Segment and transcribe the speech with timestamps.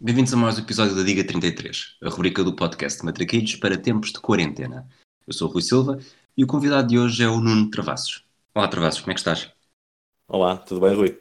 [0.00, 4.12] Bem-vindos a mais um episódio da Diga 33, a rubrica do podcast Matraquilhos para tempos
[4.12, 4.88] de quarentena.
[5.26, 5.98] Eu sou o Rui Silva
[6.36, 8.24] e o convidado de hoje é o Nuno Travassos.
[8.54, 9.50] Olá, Travassos, como é que estás?
[10.28, 11.20] Olá, tudo bem, Rui?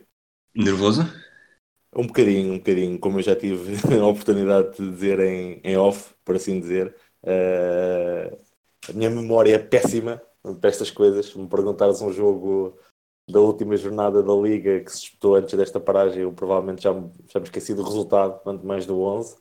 [0.55, 1.01] Nervoso?
[1.95, 6.13] Um bocadinho, um bocadinho, como eu já tive a oportunidade de dizer em, em off,
[6.23, 6.95] por assim dizer.
[7.23, 8.37] Uh,
[8.87, 10.21] a minha memória é péssima
[10.61, 11.33] para estas coisas.
[11.33, 12.77] Me perguntares um jogo
[13.27, 16.93] da última jornada da Liga que se disputou antes desta paragem, eu provavelmente já
[17.27, 19.37] já me esqueci do resultado, quanto mais do 11.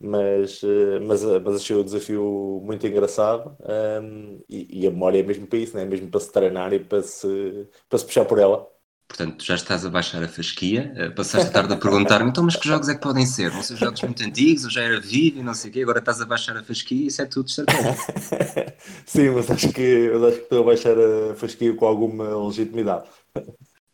[0.00, 3.56] Mas, uh, mas, mas achei o desafio muito engraçado
[4.00, 5.82] um, e, e, a memória é mesmo para isso, né?
[5.82, 8.68] é mesmo para se treinar e para se, para se puxar por ela.
[9.08, 12.56] Portanto, já estás a baixar a fasquia, eh, passaste a tarde a perguntar-me, então, mas
[12.56, 13.50] que jogos é que podem ser?
[13.52, 15.98] Não sei, jogos muito antigos, eu já era vivo e não sei o quê, agora
[15.98, 17.96] estás a baixar a fasquia, isso é tudo certeza.
[19.06, 23.08] Sim, mas acho, que, acho que estou a baixar a fasquia com alguma legitimidade.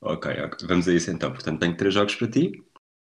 [0.00, 0.30] Ok,
[0.68, 1.32] vamos a isso então.
[1.32, 2.52] Portanto, tenho três jogos para ti.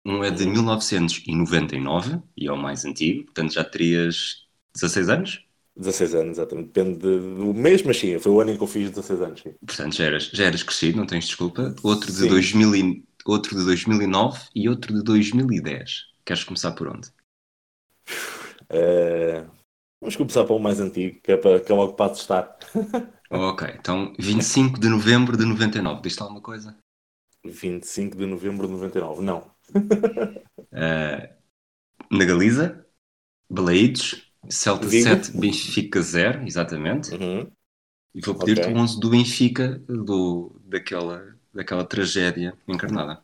[0.05, 5.45] Um é de 1999 e é o mais antigo, portanto já terias 16 anos?
[5.77, 6.67] 16 anos, exatamente.
[6.67, 9.41] Depende do mês, mas sim, foi o ano em que eu fiz 16 anos.
[9.41, 9.55] Sim.
[9.65, 11.75] Portanto, já eras, já eras crescido, não tens desculpa.
[11.83, 16.07] Outro de, 2000 e, outro de 2009 e outro de 2010.
[16.25, 17.09] Queres começar por onde?
[18.71, 19.51] Uh,
[20.01, 22.57] vamos começar para o mais antigo, que é, para, que é logo para testar.
[23.31, 26.03] ok, então 25 de novembro de 99.
[26.03, 26.77] Diz-te alguma coisa?
[27.45, 29.51] 25 de novembro de 99, não.
[29.75, 31.43] uh,
[32.11, 32.87] na Galiza,
[33.51, 35.09] Balaídos, Celta Vigo.
[35.09, 37.15] 7, Benfica 0, exatamente.
[37.15, 37.51] Uhum.
[38.15, 38.75] E vou pedir-te okay.
[38.75, 43.23] o 11 do Benfica, do, daquela, daquela tragédia encarnada.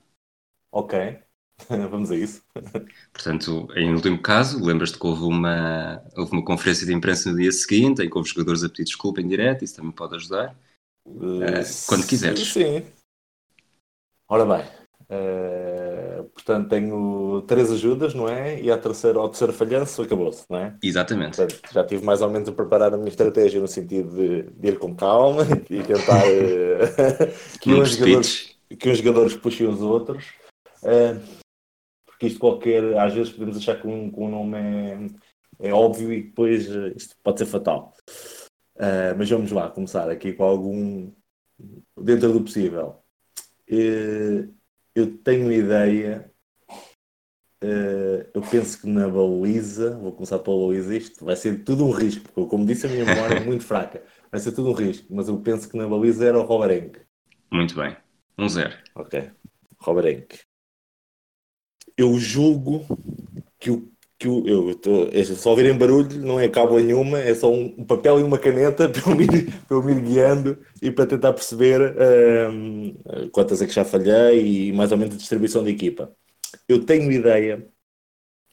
[0.73, 1.19] Ok,
[1.69, 2.43] vamos a isso.
[3.13, 7.53] Portanto, em último caso, lembras-te que houve uma, houve uma conferência de imprensa no dia
[7.53, 10.57] seguinte em que houve jogadores a pedir desculpa em direto, isso também pode ajudar.
[11.07, 12.53] Uh, quando quiseres.
[12.53, 12.85] Sim.
[14.29, 14.79] Ora bem,
[15.11, 15.88] Uh,
[16.35, 18.61] portanto, tenho três ajudas, não é?
[18.61, 20.77] E a terceira, ao terceiro falhanço, acabou-se, não é?
[20.83, 21.37] Exatamente.
[21.37, 24.69] Portanto, já tive mais ou menos a preparar a minha estratégia no sentido de, de
[24.69, 30.27] ir com calma e tentar uh, que, uns jogadores, que uns jogadores puxem os outros.
[30.83, 31.21] Uh,
[32.07, 36.13] porque isto qualquer, às vezes podemos achar que um, que um nome é, é óbvio
[36.13, 36.67] e depois
[36.97, 37.95] isto pode ser fatal.
[39.17, 41.13] mas vamos lá, começar aqui com algum
[41.97, 42.97] dentro do possível.
[43.71, 44.58] Uh,
[45.01, 46.31] eu tenho ideia.
[47.63, 51.91] Uh, eu penso que na baliza, vou começar pela baliza, isto vai ser tudo um
[51.91, 54.03] risco, porque, como disse, a minha memória é muito fraca.
[54.31, 57.01] Vai ser tudo um risco, mas eu penso que na baliza era o Roberenque.
[57.51, 57.97] Muito bem.
[58.39, 58.77] Um zero.
[58.95, 59.31] Ok.
[59.81, 60.41] Roberenque.
[61.97, 62.87] Eu julgo
[63.59, 67.33] que o que eu, eu tô, é só ouvirem barulho, não é cabo nenhuma, é
[67.35, 70.01] só um, um, papel e uma caneta para eu, me ir, para eu me ir
[70.01, 71.95] guiando e para tentar perceber
[72.51, 72.95] um,
[73.31, 76.13] quantas é que já falhei e mais ou menos a distribuição da equipa.
[76.69, 77.69] Eu tenho ideia,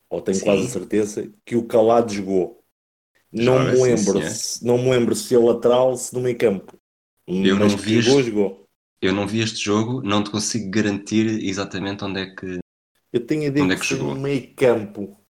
[0.08, 0.46] ou tenho sim.
[0.46, 2.64] quase certeza, que o Calado jogou.
[3.34, 6.78] Não me, lembro se, não me lembro se é lateral, se no meio campo.
[7.28, 8.68] Eu Mas não vi jogou, este, jogou.
[9.02, 12.60] Eu não vi este jogo, não te consigo garantir exatamente onde é que.
[13.12, 15.25] Eu tenho a ideia é que, que no meio campo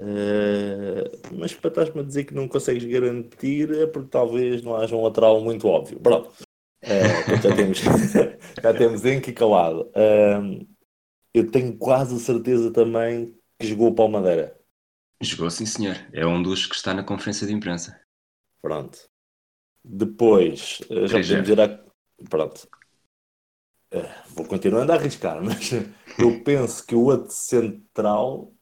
[0.00, 4.96] Uh, mas para estás-me a dizer que não consegues garantir é porque talvez não haja
[4.96, 6.00] um lateral muito óbvio.
[6.00, 6.32] Pronto.
[6.82, 7.78] Uh, já, temos,
[8.62, 9.90] já temos Enki calado.
[9.90, 10.66] Uh,
[11.34, 14.58] eu tenho quase certeza também que jogou o Palmadeira.
[15.20, 15.96] Jogou sim, senhor.
[16.14, 18.00] É um dos que está na conferência de imprensa.
[18.62, 19.06] Pronto.
[19.84, 21.60] Depois, já podemos dizer.
[21.60, 21.84] A...
[22.30, 22.66] Pronto.
[24.28, 25.72] vou continuando a arriscar, mas
[26.18, 28.54] eu penso que o outro central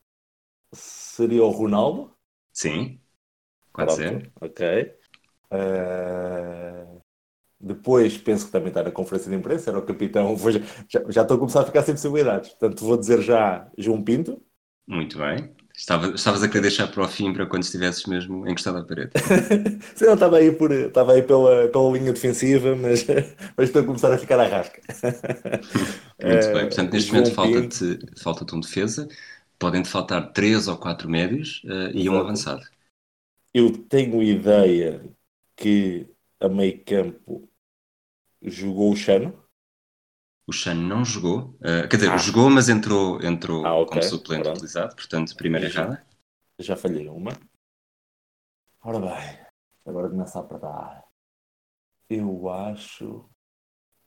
[0.73, 2.15] seria o Ronaldo.
[2.53, 3.01] Sim,
[3.73, 4.33] pode Pronto, ser.
[4.41, 4.95] Ok.
[5.51, 7.01] Uh,
[7.61, 10.37] depois penso que também está na conferência de imprensa, era o capitão.
[10.89, 12.51] Já, já estou a começar a ficar sem possibilidades.
[12.51, 14.41] Portanto, vou dizer já João Pinto.
[14.87, 15.55] Muito bem.
[15.77, 19.13] Estava, estavas a querer deixar para o fim para quando estivesses mesmo encostado à parede.
[19.95, 23.07] Sim, não, estava aí, por, estava aí pela, pela linha defensiva, mas,
[23.57, 24.81] mas estou a começar a ficar à rasca.
[26.21, 29.07] Muito bem, portanto, neste momento falta-te falta um defesa
[29.59, 32.63] podem te faltar três ou quatro médios uh, e um avançado.
[33.53, 35.05] Eu tenho ideia
[35.57, 36.09] que
[36.41, 37.49] a meio campo
[38.43, 39.43] jogou o Chano.
[40.47, 42.17] O Chano não jogou, uh, quer dizer, ah.
[42.17, 44.01] jogou, mas entrou, entrou ah, okay.
[44.01, 44.57] como suplente Pronto.
[44.57, 46.07] utilizado, portanto, primeira errada.
[46.59, 47.33] Já falhei uma.
[48.83, 49.47] Ora bem,
[49.85, 51.05] agora começa a apertar.
[52.09, 53.29] Eu acho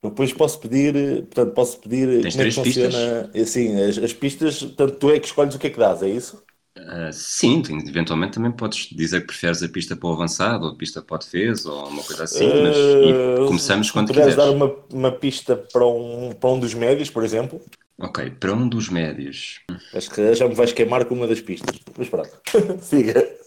[0.10, 0.94] depois posso pedir,
[1.26, 3.42] portanto, posso pedir Tens como é que funciona pistas?
[3.42, 6.10] assim, as, as, pistas, portanto, tu é que escolhes o que é que dás, é
[6.10, 6.44] isso?
[6.78, 10.76] Uh, sim, eventualmente também podes dizer que preferes a pista para o avançado, ou a
[10.76, 14.36] pista para o defesa, ou uma coisa assim, mas uh, começamos quando quiseres.
[14.36, 17.62] dar uma, uma pista para um, para um dos médios, por exemplo?
[18.02, 19.60] Ok, para um dos médios.
[19.94, 21.80] Acho que já me vais queimar com uma das pistas.
[21.96, 22.32] Mas pronto,
[22.82, 23.42] siga.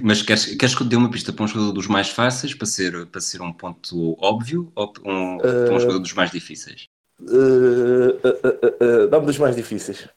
[0.00, 2.66] Mas queres, queres que eu dê uma pista para um jogador dos mais fáceis, para
[2.66, 6.84] ser, para ser um ponto óbvio, ou um, para um jogador dos mais difíceis?
[7.20, 10.08] Uh, uh, uh, Dá-me dos mais difíceis.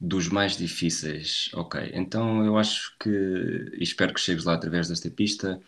[0.00, 1.92] Dos mais difíceis, ok.
[1.92, 5.60] Então eu acho que, e espero que chegues lá através desta pista,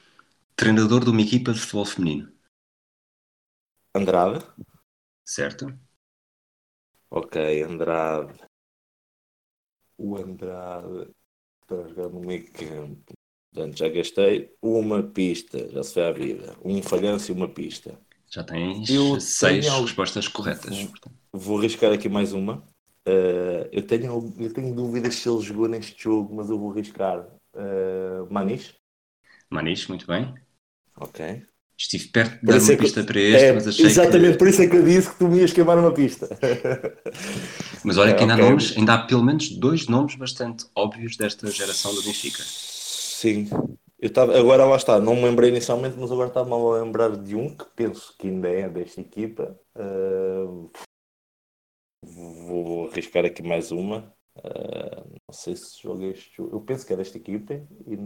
[0.57, 2.33] treinador de uma equipa de futebol feminino.
[3.95, 4.45] Andrade.
[5.25, 5.73] Certo.
[7.15, 8.33] Ok, Andrade.
[9.99, 11.11] O Andrade
[11.61, 13.13] está a jogar no meio campo.
[13.53, 16.57] Portanto, já gastei uma pista, já se vê a vida.
[16.65, 18.01] Um falhanço e uma pista.
[18.31, 19.83] Já tens eu seis tenho...
[19.83, 20.89] respostas corretas.
[21.31, 22.67] Vou arriscar aqui mais uma.
[23.07, 27.29] Uh, eu, tenho, eu tenho dúvidas se ele jogou neste jogo, mas eu vou arriscar.
[27.53, 28.75] Uh, Manis?
[29.51, 30.33] Manis, muito bem.
[30.97, 31.47] Ok.
[31.83, 34.39] Estive perto de dar uma é pista que, para este, é, mas achei Exatamente, que...
[34.39, 36.29] por isso é que eu disse que tu me ias queimar uma pista.
[37.83, 38.47] mas olha que ainda, okay.
[38.47, 42.41] há nomes, ainda há pelo menos dois nomes bastante óbvios desta geração do Benfica.
[42.45, 43.49] Sim.
[43.99, 47.35] Eu tava, agora lá está, não me lembrei inicialmente, mas agora estava a lembrar de
[47.35, 49.59] um que penso que ainda é desta equipa.
[49.77, 50.71] Uh,
[52.47, 54.15] vou arriscar aqui mais uma.
[54.39, 56.55] Uh, não sei se joga este jogo.
[56.55, 57.97] Eu penso que é desta equipa e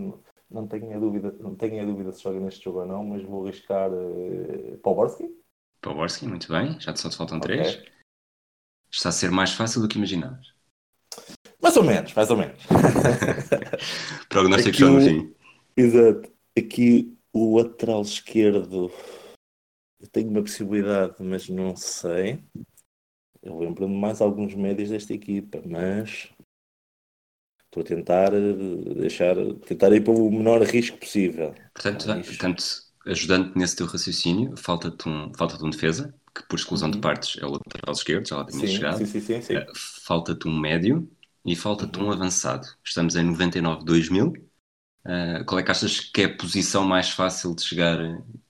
[0.51, 3.23] não tenho a dúvida, não tenho a dúvida se joga neste jogo ou não, mas
[3.25, 5.29] vou arriscar uh, Poborski.
[5.81, 7.57] Poborski, muito bem, já só te faltam okay.
[7.57, 7.83] três.
[8.91, 10.55] Está a ser mais fácil do que imaginavas.
[11.61, 12.63] Mais ou menos, mais ou menos.
[14.29, 15.35] Prognóstico no fim.
[15.77, 16.31] Exato.
[16.57, 18.91] Aqui o lateral esquerdo
[20.01, 22.45] eu tenho uma possibilidade, mas não sei.
[23.43, 26.33] Eu lembro-me mais alguns médios desta equipa, mas
[27.77, 28.55] Estou a tentar eh,
[28.97, 29.37] deixar,
[29.67, 31.55] tentar ir para o menor risco possível.
[31.75, 32.27] Portanto, Mas...
[32.27, 32.65] portanto
[33.07, 36.95] ajudante nesse teu raciocínio, falta-te um, falta um defesa, que por exclusão uhum.
[36.95, 38.99] de partes é o lateral esquerdo, já lá tinha chegado.
[38.99, 41.09] Sim, sim, sim, uh, falta-te um médio
[41.45, 42.07] e falta-te uhum.
[42.07, 42.67] um avançado.
[42.83, 44.29] Estamos em 99-2000.
[44.29, 44.43] Uh,
[45.09, 47.99] eh, qual é que achas que é a posição mais fácil de chegar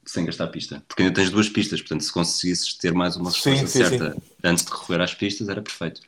[0.06, 0.82] sem gastar pista?
[0.88, 4.12] Porque ainda tens duas pistas, portanto, se conseguisses ter mais uma resposta sim, sim, certa
[4.14, 4.20] sim.
[4.42, 6.00] antes de recorrer às pistas, era perfeito.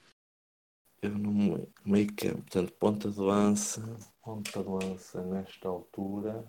[1.00, 6.44] Eu não meio campo, portanto, ponta de lança, ponta de lança nesta altura,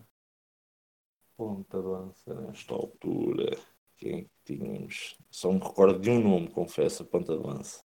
[1.38, 3.56] ponta de lança nesta altura.
[3.96, 5.16] Quem tínhamos?
[5.30, 7.80] Só me recordo de um nome, confesso, ponta de lança.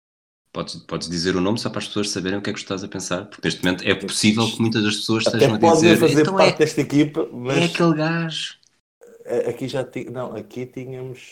[0.51, 2.83] Podes, podes dizer o nome só para as pessoas saberem o que é que estás
[2.83, 5.97] a pensar, porque neste momento é possível que muitas das pessoas Até estejam a dizer.
[5.97, 7.57] fazer então parte é, desta equipa, mas.
[7.57, 8.57] É aquele gajo.
[9.49, 10.09] Aqui já tinha.
[10.09, 11.31] Não, aqui tínhamos.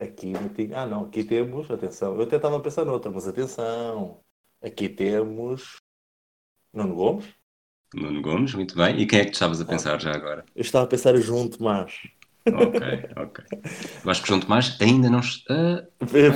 [0.00, 0.80] Aqui não tinha.
[0.80, 1.70] Ah, não, aqui temos.
[1.70, 4.20] Atenção, eu até estava a pensar noutra, mas atenção.
[4.62, 5.80] Aqui temos
[6.72, 7.24] Nuno Gomes.
[7.94, 9.00] Nuno Gomes, muito bem.
[9.00, 10.44] E quem é que tu estavas a pensar já agora?
[10.54, 11.92] Eu estava a pensar João Tomás.
[12.46, 12.80] Ok,
[13.16, 13.44] ok.
[14.04, 15.20] Eu acho que João Tomás ainda não.
[15.20, 15.86] Uh,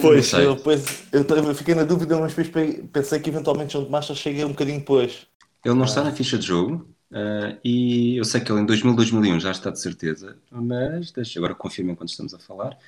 [0.01, 4.07] pois, não eu, pois eu, fiquei na dúvida, mas depois pensei que eventualmente João Tomás
[4.07, 5.27] só chega um bocadinho depois.
[5.65, 5.87] Ele não ah.
[5.87, 9.51] está na ficha de jogo uh, e eu sei que ele em 2000, 2001 já
[9.51, 12.79] está de certeza, mas deixa agora confirmo enquanto estamos a falar.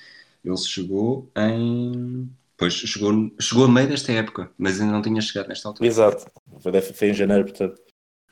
[0.45, 5.49] Ele chegou em Pois, chegou, chegou a meio desta época, mas ainda não tinha chegado
[5.49, 5.87] nesta altura.
[5.87, 6.27] Exato,
[6.61, 7.81] foi, foi em janeiro, portanto.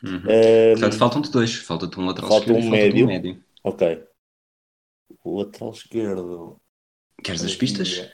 [0.02, 0.16] Uhum.
[0.16, 1.54] Um, portanto, faltam-te dois.
[1.54, 3.04] Falta-te um lateral falta esquerdo um médio.
[3.04, 3.44] Um médio.
[3.62, 4.04] Ok.
[5.22, 6.60] O lateral esquerdo.
[7.22, 8.10] Queres as pistas?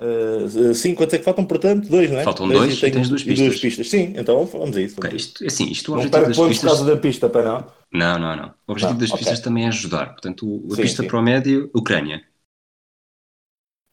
[0.00, 1.44] Uh, sim, quantos é que faltam?
[1.44, 2.24] Portanto, dois, não é?
[2.24, 3.46] Faltam dois, dois e, tens duas pistas.
[3.46, 3.88] duas pistas.
[3.88, 4.96] Sim, então vamos a isso.
[4.98, 6.58] Okay, isto, assim, isto, o objetivo das pistas...
[6.58, 7.72] por causa da pista, para não?
[7.92, 8.54] Não, não, não.
[8.66, 9.18] O objetivo não, das okay.
[9.18, 10.12] pistas também é ajudar.
[10.12, 11.08] Portanto, a sim, pista sim.
[11.08, 12.22] para o médio, Ucrânia.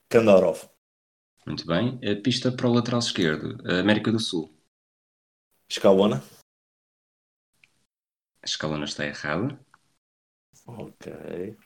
[0.09, 0.72] Kandarov.
[1.45, 1.99] Muito bem.
[2.09, 4.53] A pista para o lateral esquerdo, América do Sul.
[5.69, 6.23] Escalona.
[8.41, 9.59] A escalona está errada.
[10.65, 11.57] Ok.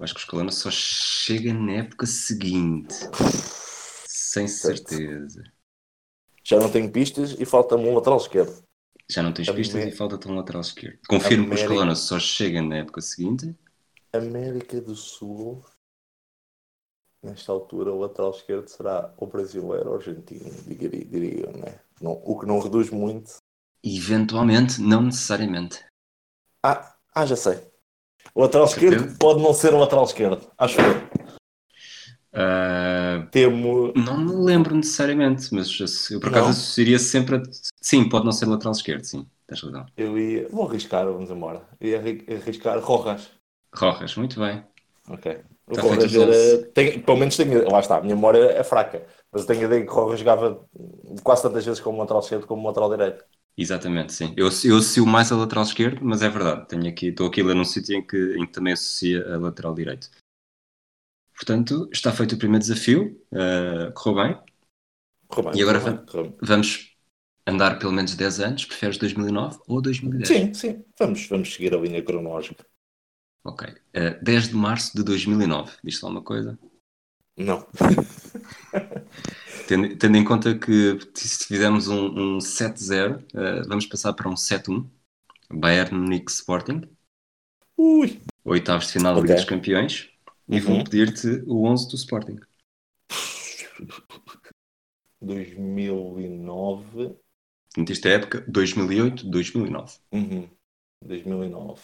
[0.00, 2.94] acho que o escalona só chega na época seguinte.
[4.06, 5.42] Sem certeza.
[6.42, 8.64] Já não tenho pistas e falta-me um lateral esquerdo.
[9.08, 10.98] Já não tens pistas e falta-te um lateral esquerdo.
[11.08, 11.56] Confirmo América...
[11.56, 13.54] que o escalona só chega na época seguinte.
[14.12, 15.64] América do Sul
[17.24, 21.74] nesta altura o lateral esquerdo será o brasileiro ou argentino, diria, diria né?
[22.00, 23.36] não, o que não reduz muito.
[23.82, 25.84] Eventualmente, não necessariamente.
[26.62, 27.60] Ah, ah já sei.
[28.34, 30.82] O lateral esquerdo pode não ser o lateral esquerdo, acho que.
[32.34, 33.92] Uh, Temo...
[33.94, 37.42] Não me lembro necessariamente, mas eu por acaso associaria sempre a...
[37.80, 39.86] Sim, pode não ser lateral esquerdo, sim, tens razão.
[39.96, 40.48] Eu ia.
[40.48, 41.62] Vou arriscar, vamos embora.
[41.80, 43.30] Ia arriscar Rojas.
[43.72, 44.64] Rojas, muito bem.
[45.08, 45.44] Ok.
[45.66, 46.62] O Rojas era.
[46.72, 47.70] Tem, pelo menos tenho.
[47.70, 49.06] Lá está, a minha memória é fraca.
[49.32, 50.66] Mas eu tenho a ideia que o Rojas jogava
[51.22, 53.24] quase tantas vezes como lateral esquerdo como lateral direito.
[53.56, 54.34] Exatamente, sim.
[54.36, 56.66] Eu, eu associo mais a lateral esquerdo, mas é verdade.
[56.68, 59.74] Tenho aqui, estou aqui ler num sítio em que, em que também associa a lateral
[59.74, 60.10] direito.
[61.34, 63.20] Portanto, está feito o primeiro desafio.
[63.32, 65.56] Uh, correu bem.
[65.56, 66.04] e agora
[66.40, 66.96] vamos
[67.46, 68.64] andar pelo menos 10 anos.
[68.64, 70.28] Preferes 2009 ou 2010?
[70.28, 70.84] Sim, sim.
[70.98, 72.66] Vamos, vamos seguir a linha cronológica.
[73.44, 73.68] Ok.
[73.68, 75.76] Uh, eh, 10 de março de 2009.
[75.84, 76.58] Diz-te alguma coisa?
[77.36, 77.66] Não.
[79.68, 84.28] tendo, tendo, em conta que se fizermos um, um 7-0, uh, eh, vamos passar para
[84.28, 84.88] um 7-1.
[85.52, 86.82] Bayern Munique Sporting.
[87.76, 88.22] Ui.
[88.44, 89.28] Oitavos de final da okay.
[89.28, 90.10] Liga dos Campeões.
[90.48, 90.62] E uhum.
[90.62, 92.40] vou pedir-te o 11 do Sporting.
[95.20, 97.16] 2009.
[97.88, 99.98] Isto é época 2008, 2009.
[100.12, 100.48] Uhum.
[101.02, 101.82] 2009.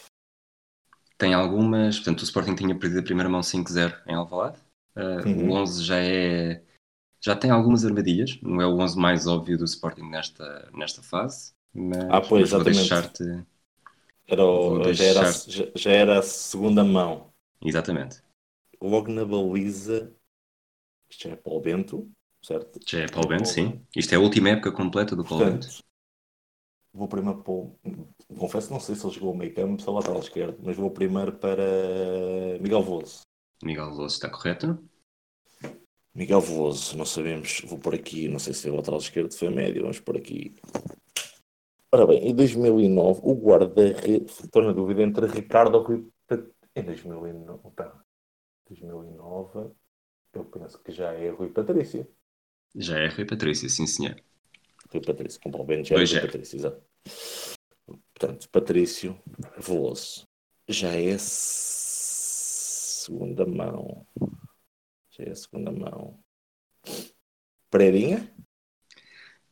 [1.21, 4.57] Tem algumas, portanto o Sporting tinha perdido a primeira mão 5-0 em Alvalade.
[4.97, 5.51] Uh, uhum.
[5.51, 6.63] O 11 já é
[7.21, 11.53] já tem algumas armadilhas, não é o 11 mais óbvio do Sporting nesta, nesta fase,
[11.75, 13.23] mas, ah, pois, mas vou deixar-te.
[14.27, 17.31] Era o, já, era, já, já, era a segunda mão.
[17.63, 18.23] Exatamente.
[18.81, 20.11] Logo na baliza,
[21.11, 22.11] isto já é Paulo Bento,
[22.43, 22.81] certo?
[22.89, 23.85] Já é Paulo Bento, sim.
[23.95, 25.69] Isto é a última época completa do Paulo Bento.
[26.93, 27.79] Vou primeiro para o...
[28.39, 32.59] Confesso, não sei se ele jogou meio campo ou lateral esquerdo, mas vou primeiro para
[32.61, 33.21] Miguel Veloso.
[33.63, 34.83] Miguel Veloso está correto.
[36.15, 39.83] Miguel Veloso, não sabemos, vou por aqui, não sei se foi lateral esquerdo, foi médio,
[39.83, 40.55] vamos por aqui.
[41.93, 43.83] Ora bem, em 2009, o guarda,
[44.27, 46.09] estou na dúvida entre Ricardo ou Rui
[46.75, 47.61] Em 2009,
[48.69, 49.71] 2009,
[50.33, 52.07] eu penso que já é Rui Patrício.
[52.75, 54.21] Já é Rui Patrício, sim senhor.
[54.93, 56.21] Rui Patrício, com Paulo já é Rui é.
[56.21, 56.83] Patrício, exato.
[58.15, 59.19] Portanto, Patrício
[59.57, 60.25] Veloso.
[60.69, 61.17] Já é
[63.01, 64.07] segunda mão.
[65.11, 66.19] Já é segunda mão.
[67.71, 68.33] Pereirinha?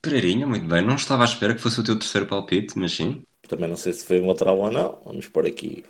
[0.03, 0.83] Pereirinha, muito bem.
[0.83, 3.23] Não estava à espera que fosse o teu terceiro palpite, mas sim.
[3.49, 5.03] Também não sei se foi um lateral ou não.
[5.05, 5.85] Vamos por aqui.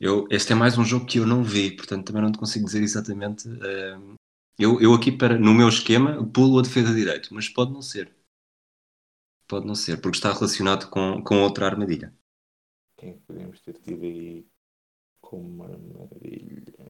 [0.00, 2.66] Eu, este é mais um jogo que eu não vi, portanto também não te consigo
[2.66, 3.48] dizer exatamente.
[3.48, 4.14] Uh,
[4.56, 8.12] eu, eu aqui, para, no meu esquema, pulo a defesa direito, mas pode não ser.
[9.48, 12.14] Pode não ser, porque está relacionado com, com outra armadilha.
[12.98, 14.46] Quem é podemos ter tido aí
[15.20, 16.86] como armadilha?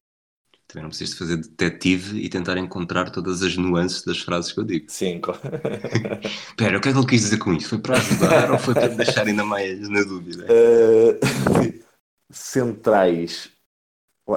[0.67, 4.63] Também não precisas fazer detetive e tentar encontrar todas as nuances das frases que eu
[4.63, 4.85] digo.
[4.87, 5.19] Sim,
[6.49, 7.69] Espera, o que é que ele quis dizer com isto?
[7.69, 10.45] Foi para ajudar ou foi para deixar ainda mais na dúvida?
[10.51, 11.83] Uh,
[12.31, 13.51] centrais.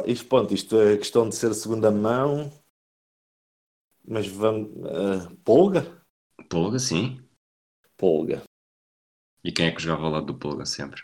[0.06, 2.50] Isto, ponto, isto é questão de ser segunda mão,
[4.06, 4.70] mas vamos.
[4.70, 6.02] Uh, polga?
[6.48, 7.21] Polga, sim.
[8.02, 8.42] Polga.
[9.44, 11.00] E quem é que jogava ao lado do Polga sempre?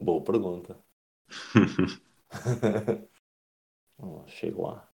[0.00, 0.76] Boa pergunta.
[4.26, 4.90] Chego lá.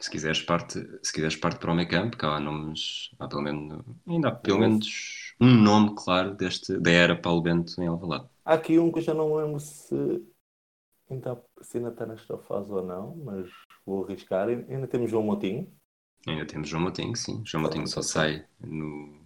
[0.00, 3.42] Se quiseres parte, se quiseres parte para o meio campo, cá há nomes, há pelo
[3.42, 8.26] menos, ainda há pelo menos um nome claro deste, da era Paulo Bento em Alvalade.
[8.42, 9.94] Há aqui um que eu já não lembro se
[11.10, 13.50] ainda, se ainda está nesta fase ou não, mas
[13.84, 14.48] vou arriscar.
[14.48, 15.70] Ainda temos João Motinho.
[16.26, 17.42] Ainda temos João Motinho, sim.
[17.44, 19.19] João Motinho só sai no,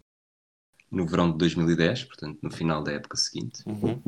[0.95, 3.63] no verão de 2010, portanto no final da época seguinte.
[3.67, 4.01] Uhum.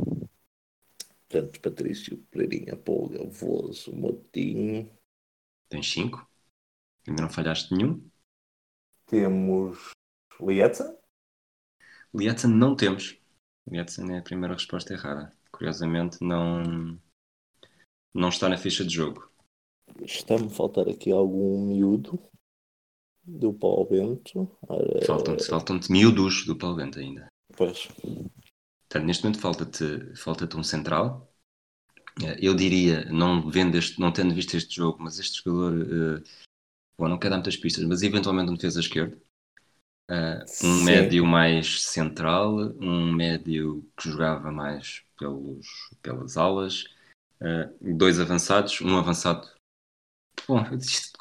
[1.28, 4.88] Portanto, Patrício, Pereirinha, Polga, Voso, Motinho.
[5.68, 6.26] Tens cinco?
[7.06, 8.08] Ainda não falhaste nenhum?
[9.06, 9.90] Temos
[10.40, 10.96] Lietzen?
[12.14, 13.18] Lietzen não temos.
[13.68, 15.36] Lietzen é a primeira resposta errada.
[15.50, 17.00] Curiosamente, não,
[18.14, 19.28] não está na ficha de jogo.
[20.02, 22.20] Está-me a faltar aqui algum miúdo
[23.26, 24.50] do Paulo Bento.
[25.04, 27.26] Faltam-te faltam miúdos do Paulo Bento ainda.
[27.56, 27.88] Pois.
[28.88, 31.32] Portanto, neste momento falta-te falta um central.
[32.22, 36.22] Eh, eu diria, não, vendo este, não tendo visto este jogo, mas este jogador, uh,
[36.96, 39.20] bom, não quero dar muitas pistas, mas eventualmente um defesa esquerdo.
[40.08, 40.84] Uh, um Sim.
[40.84, 45.66] médio mais central, um médio que jogava mais pelos,
[46.00, 46.84] pelas alas,
[47.80, 49.55] dois avançados, um avançado.
[50.48, 50.62] Bom,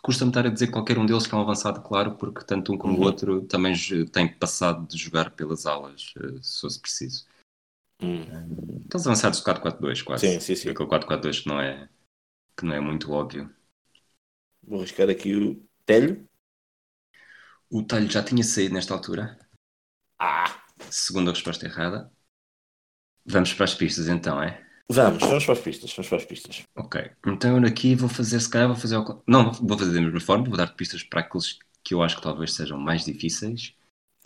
[0.04, 2.78] custa-me estar a dizer qualquer um deles que é um avançado, claro, porque tanto um
[2.78, 3.06] como o uhum.
[3.06, 3.74] outro também
[4.12, 7.26] tem passado de jogar pelas alas, se fosse preciso.
[8.02, 8.22] Hum.
[8.86, 10.28] Aqueles avançados do 4-4-2, quase.
[10.28, 10.70] Sim, sim, sim.
[10.70, 11.90] Aquele 4-4-2 que não, é,
[12.56, 13.54] que não é muito óbvio.
[14.62, 16.28] Vou arriscar aqui o Telho.
[17.70, 19.40] O Telho já tinha saído nesta altura.
[20.20, 20.64] Ah!
[20.90, 22.12] Segunda resposta errada.
[23.26, 24.64] Vamos para as pistas então, é?
[24.92, 26.64] Vamos, vamos para as pistas, vamos para as pistas.
[26.78, 28.98] Ok, então eu aqui vou fazer, se calhar vou fazer...
[29.28, 32.22] Não, vou fazer da mesma forma, vou dar pistas para aqueles que eu acho que
[32.22, 33.76] talvez sejam mais difíceis.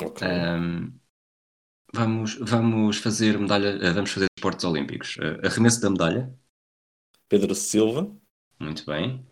[0.01, 0.27] Ok.
[0.27, 0.91] Um,
[1.93, 5.17] Vamos, vamos fazer medalha, eh, vamos fazer esportes olímpicos.
[5.17, 6.33] Uh, arremesso da medalha.
[7.27, 8.15] Pedro Silva.
[8.59, 9.25] Muito bem.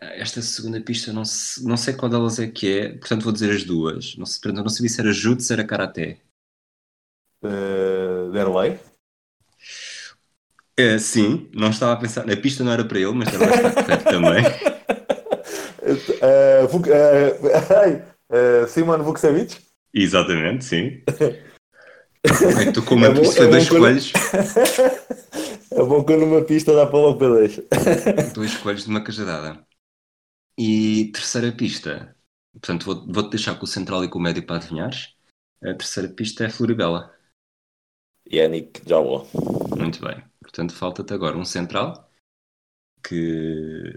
[0.00, 3.32] Eh, esta segunda pista não, se, não sei qual delas é que é, portanto vou
[3.32, 4.16] dizer as duas.
[4.16, 6.20] Não, sei, não sabia se era judo, se era karaté.
[7.42, 8.78] Uh, Derlei?
[10.80, 12.30] Uh, sim, não estava a pensar.
[12.30, 14.44] A pista não era para ele, mas Derlei está correto também.
[15.82, 19.58] Uh, uh, Uh, Simon Vukcevic?
[19.92, 21.02] Exatamente, sim.
[22.22, 24.12] é tu com uma é bom, pista, é dois coelhos.
[25.72, 27.60] é bom que numa pista dá para logo para dois.
[28.32, 29.66] dois coelhos de uma cajadada.
[30.56, 32.14] E terceira pista,
[32.52, 35.16] portanto vou-te vou deixar com o central e com o médio para adivinhares.
[35.60, 37.12] A terceira pista é Floribela.
[38.32, 39.26] Yannick Jawa.
[39.76, 40.29] Muito bem.
[40.50, 42.10] Portanto, falta-te agora um central
[43.06, 43.94] que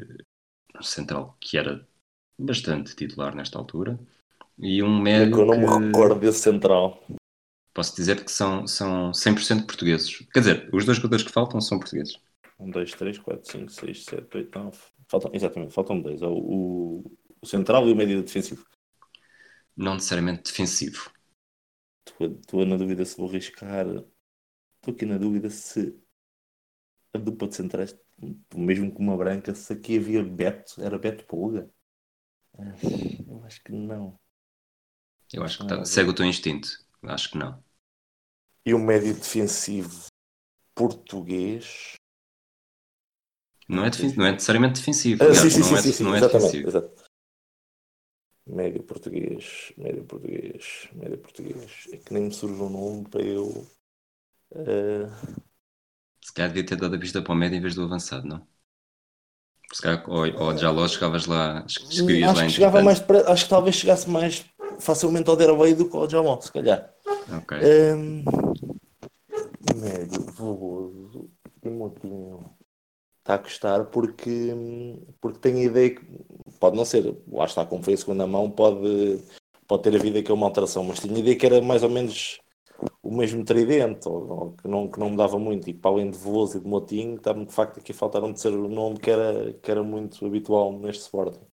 [0.78, 1.86] um central que era
[2.38, 4.00] bastante titular nesta altura
[4.60, 5.34] e um médio.
[5.34, 7.04] É que eu não me recordo desse central.
[7.74, 10.20] Posso dizer que são, são 100% portugueses.
[10.32, 12.20] Quer dizer, os dois jogadores que faltam são portugueses.
[12.60, 14.78] 1, 2, 3, 4, 5, 6, 7, 8, 9.
[15.08, 16.22] Faltam, exatamente, faltam dois.
[16.22, 18.64] O, o, o central e o médio defensivo.
[19.76, 21.12] Não necessariamente defensivo.
[22.08, 23.88] Estou na dúvida se vou arriscar.
[23.88, 26.03] Estou aqui na dúvida se
[27.14, 27.98] a dupla de centrais,
[28.56, 31.70] mesmo com uma branca, se aqui havia Beto, era Beto Pulga.
[32.58, 32.74] Ah,
[33.28, 34.20] eu acho que não.
[35.32, 36.70] Eu acho que tá, segue o teu instinto.
[37.04, 37.64] Acho que não.
[38.66, 40.08] E o médio defensivo
[40.74, 41.94] português.
[43.68, 45.24] Não é, defensivo, não é necessariamente defensivo.
[45.24, 46.68] Ah, sim, sim, não, sim, é, sim, não é defensivo.
[46.68, 47.04] Exato.
[48.46, 51.88] Médio português, médio português, médio português.
[51.92, 53.48] É que nem me surge um nome para eu.
[54.52, 55.53] Uh...
[56.24, 58.48] Se calhar devia ter dado a pista para o médio em vez do avançado, não?
[59.74, 63.44] Se calhar, ou, ou já logo chegavas lá, escrevias acho lá que chegava mais Acho
[63.44, 64.46] que talvez chegasse mais
[64.80, 66.94] facilmente ao Derway do que ao Jamon, se calhar.
[67.32, 67.58] Ok.
[67.96, 68.24] Um,
[69.76, 71.30] médio, Veloso
[71.64, 72.50] e Motinho.
[73.20, 74.54] Está a custar porque,
[75.22, 76.06] porque tenho a ideia que
[76.60, 79.24] pode não ser, lá está, como foi a segunda mão, pode,
[79.66, 82.40] pode ter havido aqui uma alteração, mas tinha a ideia que era mais ou menos
[83.02, 86.18] o mesmo tridente, ou, ou, que, não, que não mudava muito, e para além de
[86.18, 89.54] Veloso e de Motinho, estava de facto aqui a faltar um terceiro nome que era,
[89.54, 91.46] que era muito habitual neste Sporting.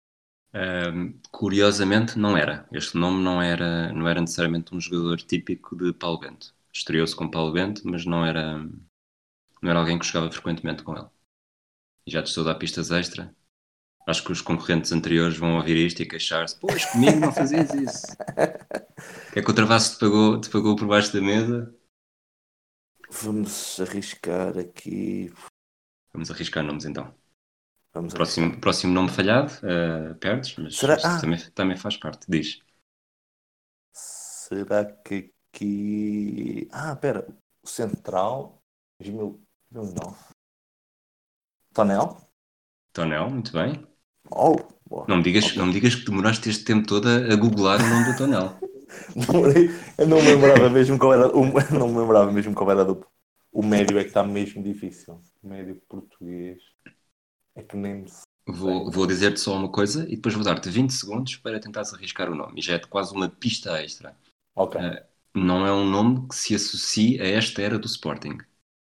[0.53, 2.67] Um, curiosamente não era.
[2.73, 6.55] Este nome não era, não era necessariamente um jogador típico de Paulo Bento.
[6.73, 8.59] Estreou-se com Paulo Bento, mas não era,
[9.63, 11.07] não era alguém que jogava frequentemente com ele.
[12.07, 13.35] E já te estou a dar pistas extra.
[14.07, 16.59] Acho que os concorrentes anteriores vão ouvir isto e queixar-se.
[16.59, 18.07] Pois, comigo não fazias isso.
[19.39, 21.75] é que o Travasso te pagou, te pagou por baixo da mesa?
[23.11, 25.33] Vamos arriscar aqui.
[26.13, 27.15] Vamos arriscar nomes então.
[27.93, 30.97] Vamos próximo, próximo nome falhado, uh, perdes, mas Será?
[31.05, 31.21] Ah.
[31.21, 32.61] Também, também faz parte, diz.
[33.93, 36.69] Será que aqui.
[36.73, 37.27] Ah, espera,
[37.63, 38.63] o Central
[39.01, 40.17] 2009.
[41.75, 42.17] Tonel?
[42.93, 43.87] Tonel, muito bem.
[44.31, 44.57] Oh,
[45.09, 45.59] não, me digas, okay.
[45.59, 48.59] não me digas que demoraste este tempo todo a googlar o nome do Tonel.
[49.99, 51.45] eu não me lembrava mesmo qual era o,
[51.77, 53.07] não me lembrava mesmo qual era do,
[53.53, 55.21] o médio é que está mesmo difícil.
[55.43, 56.61] Médio português.
[57.55, 58.05] É que nem
[58.47, 62.31] Vou, vou dizer-te só uma coisa e depois vou dar-te 20 segundos para tentares arriscar
[62.31, 62.59] o nome.
[62.59, 64.17] E já é quase uma pista extra.
[64.55, 64.81] Ok.
[64.81, 65.03] Uh,
[65.35, 68.39] não é um nome que se associe a esta era do Sporting,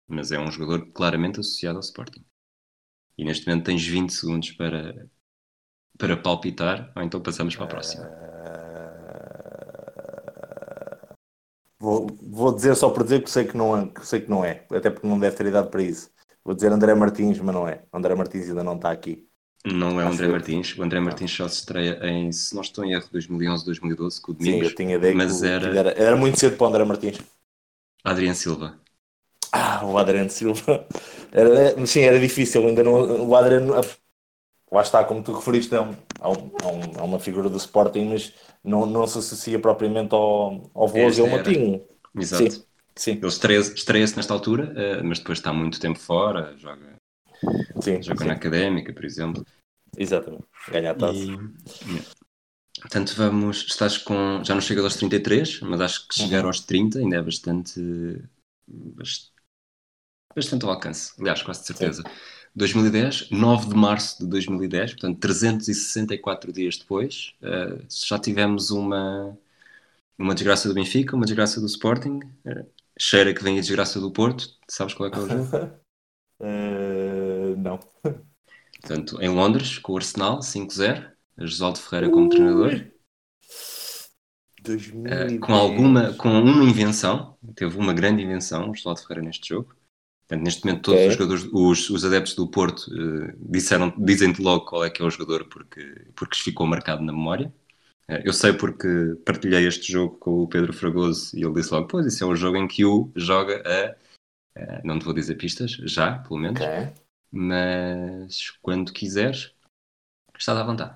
[0.08, 2.26] mas é um jogador claramente associado ao Sporting.
[3.18, 5.08] E neste momento tens 20 segundos para,
[5.98, 8.29] para palpitar, ou então passamos para a próxima.
[11.80, 14.44] Vou, vou dizer só por dizer que sei que, não é, que sei que não
[14.44, 16.12] é, até porque não deve ter idade para isso.
[16.44, 17.84] Vou dizer André Martins, mas não é.
[17.94, 19.28] André Martins ainda não está aqui.
[19.66, 20.28] Não é o André.
[20.28, 20.78] Martins.
[20.78, 24.32] O André Martins só se estreia em, se não estou em erro, 2011, 2012, com
[24.32, 24.68] o Domingos.
[24.68, 25.68] Sim, eu tinha ideia mas que, era...
[25.78, 25.92] era...
[25.92, 27.20] era muito cedo para o André Martins.
[28.04, 28.78] Adriano Silva.
[29.52, 30.88] Ah, o Adriano Silva.
[31.32, 32.66] Era, sim, era difícil.
[32.68, 33.74] Ainda não, o Adriano,
[34.72, 35.94] lá está, como tu referiste, é, um,
[36.98, 41.28] é, uma figura do Sporting, mas não, não se associa propriamente ao, ao e ao
[41.28, 41.82] Matinho.
[42.16, 42.52] Exato.
[42.52, 42.64] Sim.
[42.96, 43.12] Sim.
[43.12, 46.98] Ele estreia-se estreia nesta altura, uh, mas depois está muito tempo fora, joga,
[47.82, 48.28] sim, joga sim.
[48.28, 49.46] na académica, por exemplo.
[49.98, 51.18] Exatamente, ganha a taça.
[51.18, 52.20] E,
[52.80, 53.66] Portanto, vamos.
[53.68, 54.42] Estás com.
[54.44, 56.48] Já não chega aos 33, mas acho que chegar uhum.
[56.48, 57.82] aos 30 ainda é bastante.
[60.36, 62.04] Bastante ao alcance, aliás, quase de certeza.
[62.04, 62.10] Sim.
[62.60, 69.38] 2010, 9 de março de 2010, portanto, 364 dias depois, uh, já tivemos uma,
[70.18, 72.66] uma desgraça do Benfica, uma desgraça do Sporting, uh,
[73.00, 74.50] cheira que vem a desgraça do Porto.
[74.68, 75.58] Sabes qual é que é o jogo?
[76.42, 77.80] uh, não.
[78.82, 81.10] Portanto, em Londres, com o Arsenal, 5-0.
[81.38, 82.86] Josualdo Ferreira como treinador.
[85.40, 89.74] Com alguma, com uma invenção, teve uma grande invenção, o Josualdo Ferreira neste jogo.
[90.30, 91.08] Portanto, neste momento todos okay.
[91.08, 95.06] os jogadores, os, os adeptos do Porto uh, disseram, dizem-te logo qual é que é
[95.06, 97.52] o jogador porque, porque ficou marcado na memória.
[98.08, 98.88] É, eu sei porque
[99.26, 102.36] partilhei este jogo com o Pedro Fragoso e ele disse logo: Pois, isso é o
[102.36, 104.62] jogo em que o joga a.
[104.62, 106.62] a não te vou dizer pistas, já, pelo menos.
[106.62, 106.94] Okay.
[107.32, 109.52] Mas quando quiseres,
[110.38, 110.96] estás à vontade.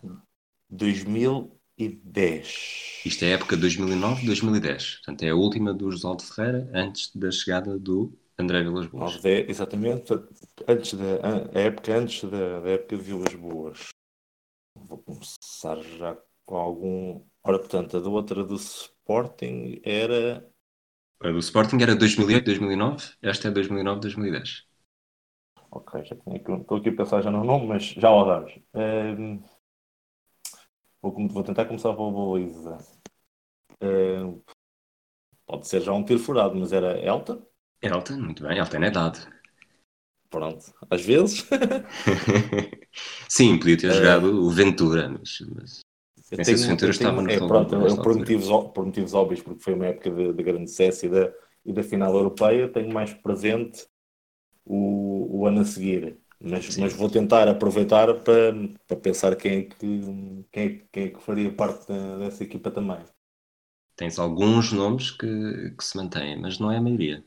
[0.69, 3.01] 2000 2010.
[3.05, 4.97] Isto é a época 2009-2010.
[4.97, 9.15] Portanto, é a última do Josualdo Ferreira antes da chegada do André Vilas Boas.
[9.15, 10.13] 9, exatamente.
[10.67, 11.05] Antes da,
[11.53, 13.89] a época antes da, da época de Vilas Boas.
[14.75, 17.25] Vou começar já com algum.
[17.43, 20.49] Ora, portanto, a da outra do Sporting era.
[21.21, 24.65] A do Sporting era 2008-2009, esta é 2009-2010.
[25.71, 28.45] Ok, já tinha aqui, estou aqui a pensar já no nome, mas já ao dar.
[28.75, 29.41] Um,
[31.01, 32.77] vou, vou, tentar começar pela Luísa.
[33.81, 34.41] Um,
[35.45, 37.43] pode ser já um tiro furado, mas era Elton?
[37.83, 39.19] Elton, muito bem, Elton é dado.
[40.29, 41.45] Pronto, às vezes.
[43.29, 45.81] Sim, podia ter uh, jogado o Ventura, mas, mas...
[46.31, 49.41] Eu tenho, se o Ventura estava no é, pronto, eu, por, motivos, por motivos óbvios,
[49.41, 51.31] porque foi uma época de, de grande sucesso e da,
[51.63, 53.85] e da final europeia, tenho mais presente
[54.65, 56.17] o, o ano a seguir.
[56.41, 58.53] Mas, mas vou tentar aproveitar para,
[58.87, 61.85] para pensar quem é, que, quem, é, quem é que faria parte
[62.19, 62.99] dessa equipa também.
[63.95, 67.23] Tens alguns nomes que, que se mantêm, mas não é a maioria.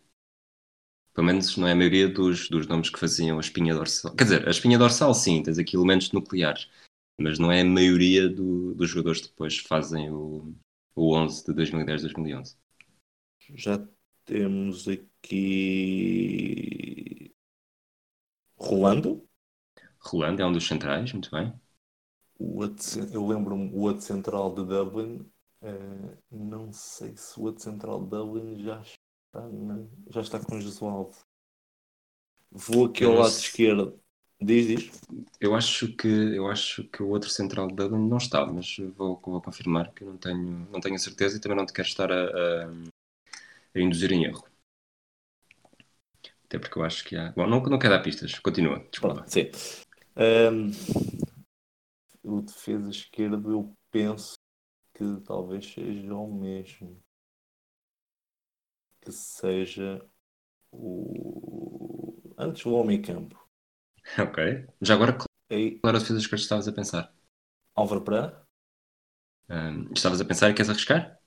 [1.16, 4.14] Pelo menos não é a maioria dos, dos nomes que faziam a espinha dorsal.
[4.14, 6.70] Quer dizer, a espinha dorsal sim, tens aqui elementos nucleares,
[7.18, 10.54] mas não é a maioria do, dos jogadores que depois fazem o,
[10.94, 12.58] o 11 de 2010-2011.
[13.54, 13.82] Já
[14.26, 15.74] temos aqui
[18.58, 19.26] Rolando.
[19.98, 21.50] Rolando é um dos centrais, muito bem.
[22.38, 25.26] O eu lembro-me, o outro central de Dublin.
[25.62, 28.82] Uh, não sei se o outro central de Dublin já
[29.36, 31.16] está, já está com o Jesualdo.
[32.50, 34.00] Vou aqui ao lado esquerdo.
[34.40, 35.00] Diz, diz.
[35.40, 39.20] Eu acho que eu acho que o outro central de Dublin não está, mas vou,
[39.24, 42.12] vou confirmar que eu não tenho, não tenho certeza e também não te quero estar
[42.12, 42.68] a, a,
[43.74, 44.44] a induzir em erro.
[46.44, 47.32] Até porque eu acho que há.
[47.32, 48.38] Bom, não, não quero dar pistas.
[48.38, 49.16] Continua, desculpa.
[49.16, 49.50] Pronto, sim.
[50.16, 50.70] Um,
[52.22, 54.34] o defesa esquerdo, eu penso
[54.94, 57.02] que talvez seja o mesmo.
[59.06, 60.04] Que seja
[60.72, 62.34] o.
[62.36, 63.40] Antes o homem campo.
[64.18, 64.66] Ok.
[64.82, 65.28] Já agora, qual
[65.84, 67.14] era a defesa esquerda que estavas a pensar?
[67.72, 68.44] Álvaro Pereira?
[69.48, 71.20] Um, estavas a pensar e queres arriscar?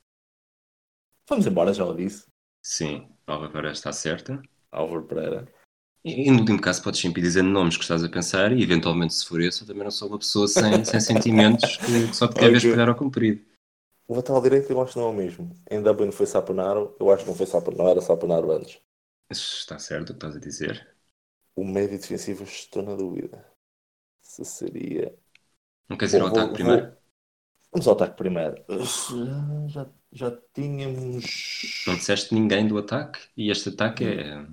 [1.30, 2.28] Vamos embora, já o disse.
[2.62, 4.42] Sim, Álvaro Pereira está certa.
[4.74, 5.48] Álvaro Pereira.
[6.04, 9.26] E, no último caso podes sempre dizer nomes que estás a pensar e eventualmente se
[9.26, 12.36] for esse eu também não sou uma pessoa sem, sem sentimentos que, que só te
[12.36, 13.42] quer ver espelhar ao comprido.
[14.10, 15.56] O lateral direito eu acho que não é o mesmo.
[15.70, 18.82] Em Dublin foi Saponaro, eu acho que não foi Saponaro, não era Saponaro antes.
[19.30, 20.96] Está certo o que estás a dizer.
[21.56, 23.46] O médio defensivo estou na dúvida.
[24.20, 25.16] Se seria.
[25.88, 26.88] Não queres ir ao ataque primeiro?
[26.88, 26.98] Vou...
[27.72, 28.66] Vamos ao ataque primeiro.
[29.68, 31.84] Já, já tínhamos.
[31.86, 34.44] Não disseste ninguém do ataque e este ataque é,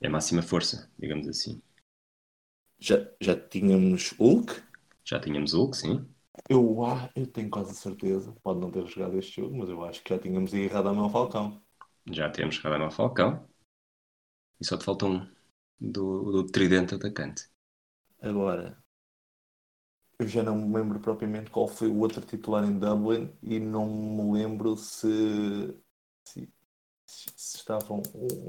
[0.00, 1.60] é máxima força, digamos assim.
[2.78, 4.54] Já, já tínhamos Hulk?
[5.04, 6.08] Já tínhamos Hulk, sim.
[6.48, 10.02] Eu, ah, eu tenho quase certeza, pode não ter jogado este jogo, mas eu acho
[10.02, 11.62] que já tínhamos aí Radamel Falcão.
[12.10, 13.48] Já temos Radamel Falcão.
[14.60, 15.26] E só te falta um
[15.80, 17.48] do, do tridente atacante.
[18.20, 18.82] Agora,
[20.18, 23.86] eu já não me lembro propriamente qual foi o outro titular em Dublin e não
[23.86, 25.76] me lembro se,
[26.24, 26.52] se,
[27.06, 28.02] se estavam.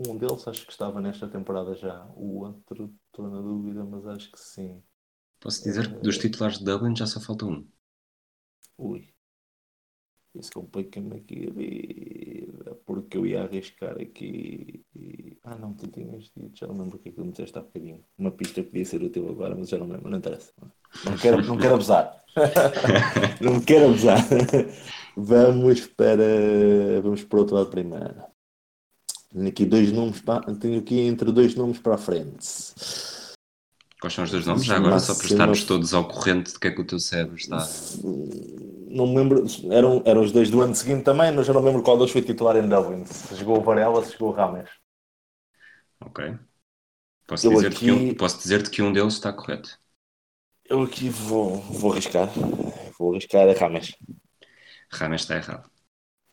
[0.08, 2.06] Um, deles acho que estava nesta temporada já.
[2.16, 4.82] O outro estou na dúvida, mas acho que sim.
[5.40, 7.68] Posso dizer que dos eh, titulares de Dublin já só falta um.
[8.80, 9.10] Ui.
[10.34, 14.86] Isso complica-me aqui a vida, porque eu ia arriscar aqui.
[14.96, 15.38] E...
[15.44, 17.62] Ah, não, tu tinhas dito, já não lembro o que é que me disseste há
[17.62, 18.06] bocadinho.
[18.18, 20.54] Uma pista que podia ser útil agora, mas já não lembro, não interessa.
[21.04, 22.24] Não quero, não quero abusar.
[23.42, 24.20] não quero abusar.
[25.18, 27.02] vamos para.
[27.04, 28.24] Vamos para o outro lado primeiro.
[29.32, 30.56] Tenho aqui dois nomes para...
[30.56, 32.48] Tenho aqui entre dois nomes para a frente.
[34.00, 34.64] Quais são os dois nomes?
[34.64, 37.36] Já agora, só para estarmos todos ao corrente de que é que o teu cérebro
[37.36, 37.68] está
[38.90, 41.68] não me lembro, eram, eram os dois do ano seguinte também, mas eu não me
[41.68, 43.06] lembro qual dos foi titular em Dublin.
[43.06, 44.70] Se jogou o Varela, se jogou o Rames.
[46.02, 46.36] Ok.
[47.28, 47.86] Posso dizer-te aqui...
[47.86, 49.78] que, um, posso dizer que um deles está correto.
[50.66, 52.28] Eu aqui vou, vou arriscar.
[52.98, 53.96] Vou arriscar a Rames.
[54.92, 55.70] Rames está errado.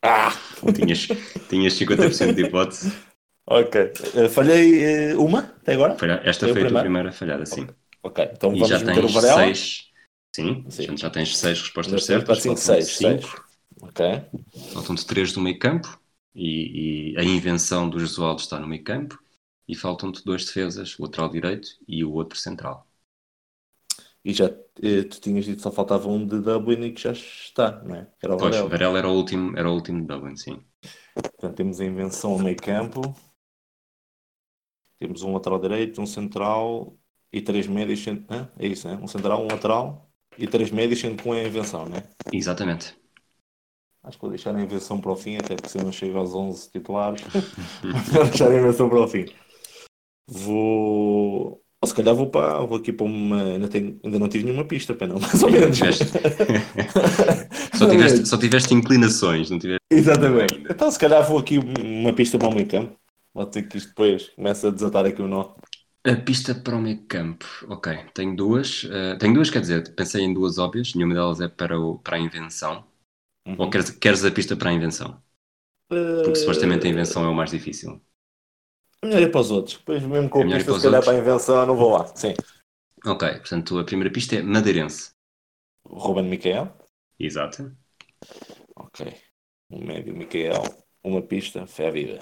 [0.03, 0.33] Ah!
[0.75, 1.09] Tinhas,
[1.49, 2.93] tinhas 50% de hipótese.
[3.47, 3.93] Ok.
[4.15, 5.97] Uh, falhei uh, uma até agora?
[6.25, 7.67] Esta foi, foi a tua primeira falhada, sim.
[8.03, 8.31] Ok, okay.
[8.33, 9.45] então e vamos meter o Varela.
[9.45, 9.86] Seis,
[10.37, 10.95] Sim, Sim.
[10.99, 12.43] já tens seis respostas certas.
[12.43, 13.45] 5, 6, 5.
[13.81, 14.05] Ok.
[14.75, 15.99] Faltam-te três do meio campo
[16.35, 19.19] e, e, a invenção do Jesualdo está no meio campo
[19.67, 22.87] e faltam-te dois defesas, o lateral direito e o outro central.
[24.23, 24.45] E já
[24.83, 27.95] eh, tu tinhas dito que só faltava um de Dublin e que já está, não
[27.95, 28.07] é?
[28.23, 28.69] Era o pois, Varela.
[28.69, 30.63] Varela era o último, era o último de Dublin, sim.
[31.15, 33.01] Portanto, temos a invenção no meio campo.
[34.99, 36.95] Temos um lateral direito, um central
[37.33, 38.05] e três médios.
[38.29, 38.99] Ah, é isso, né?
[39.01, 40.06] Um central, um lateral
[40.39, 42.03] e três médios, sendo com a invenção, não é?
[42.33, 42.95] Exatamente.
[44.03, 46.17] Acho que vou deixar a invenção para o fim, até porque se eu não chego
[46.17, 47.23] aos 11 titulares,
[48.13, 49.27] vou deixar a invenção para o fim.
[50.29, 51.61] Vou.
[51.81, 53.43] Ou se calhar vou, para, vou aqui para uma.
[53.43, 55.79] Ainda, tenho, ainda não tive nenhuma pista, pena, não, mais ou menos.
[57.75, 59.83] só, tiveste, só tiveste inclinações, não tiveste.
[59.91, 60.65] Exatamente.
[60.71, 62.97] Então, se calhar vou aqui uma pista para o meio campo.
[63.33, 65.55] Pode ser que isto depois comece a desatar aqui o nó.
[66.07, 67.93] A pista para o meio campo, ok.
[68.15, 68.85] Tenho duas.
[68.85, 70.95] Uh, tenho duas, quer dizer, pensei em duas óbvias.
[70.95, 72.85] Nenhuma delas é para, o, para a invenção.
[73.45, 73.57] Uhum.
[73.59, 75.21] Ou queres, queres a pista para a invenção?
[75.89, 78.01] Porque supostamente a invenção é o mais difícil.
[79.03, 79.79] É melhor ir para os outros.
[79.79, 82.07] Depois, mesmo com é a pista, se calhar para a invenção, não vou lá.
[82.15, 82.35] Sim.
[83.05, 85.11] Ok, portanto, a primeira pista é madeirense.
[85.85, 86.73] Ruben Miquel.
[87.19, 87.77] Exato.
[88.77, 89.13] Ok.
[89.71, 90.63] O médio Miquel.
[91.03, 92.19] Uma pista, fé à vida.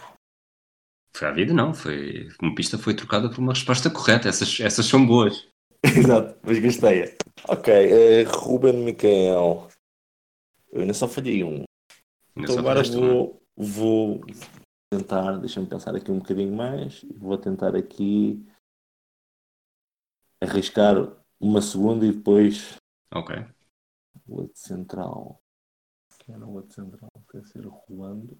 [1.16, 1.72] Foi à vida, não.
[1.72, 4.28] Foi, uma pista foi trocada por uma resposta correta.
[4.28, 5.48] Essas, essas são boas.
[5.84, 7.16] Exato, mas gostei.
[7.48, 9.68] Ok, uh, Ruben Miquel.
[10.72, 11.62] Eu ainda só falhei um.
[12.36, 14.20] Ainda então agora vou, vou
[14.90, 17.04] tentar, deixa-me pensar aqui um bocadinho mais.
[17.16, 18.44] Vou tentar aqui
[20.40, 20.96] arriscar
[21.38, 22.76] uma segunda e depois.
[23.12, 23.36] Ok.
[24.26, 25.40] O outro central.
[26.18, 27.10] Quem era o outro central?
[27.30, 28.36] Quer ser Rolando.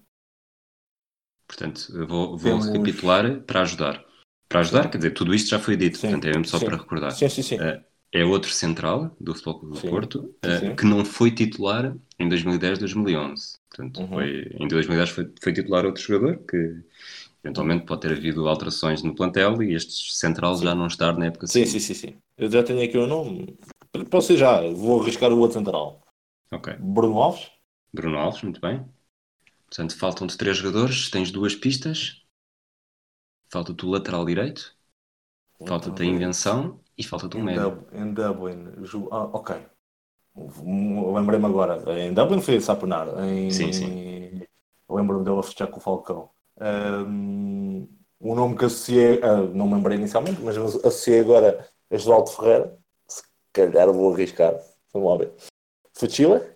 [1.47, 2.67] Portanto, vou, vou Temos...
[2.67, 4.03] recapitular para ajudar.
[4.47, 6.65] Para ajudar, quer dizer, tudo isto já foi dito, sim, portanto é mesmo só sim.
[6.65, 7.11] para recordar.
[7.11, 7.55] Sim, sim, sim.
[7.55, 12.79] Uh, é outro central do Futebol do Porto uh, que não foi titular em 2010,
[12.79, 13.57] 2011.
[13.69, 14.07] Portanto, uhum.
[14.07, 16.81] foi, em 2010 foi, foi titular outro jogador que
[17.43, 21.45] eventualmente pode ter havido alterações no plantel e este central já não estar na época
[21.45, 22.15] sim, sim, sim, sim.
[22.37, 23.57] Eu já tenho aqui o nome.
[24.09, 26.01] Posso ir já, vou arriscar o outro central.
[26.51, 26.73] Ok.
[26.79, 27.51] Bruno Alves?
[27.93, 28.85] Bruno Alves, muito bem.
[29.75, 32.23] Portanto, faltam-te três jogadores, tens duas pistas,
[33.51, 34.73] falta-te o lateral direito,
[35.67, 37.85] falta-te a invenção e falta-te um médio.
[37.91, 38.71] Em Dublin,
[39.11, 39.57] ah, ok.
[41.13, 43.51] Lembrei-me agora, em Dublin foi Saponar, em...
[43.51, 44.41] Sim, sim.
[44.89, 46.29] Lembro-me dele a fechar com o Falcão.
[46.57, 47.85] Um,
[48.17, 52.77] o nome que associei, uh, não me lembrei inicialmente, mas associei agora a Josualdo Ferreira.
[53.09, 54.53] Se calhar vou arriscar.
[54.93, 55.33] Vamos lá ver.
[55.93, 56.54] Fuchila?